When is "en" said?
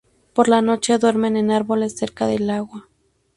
1.37-1.51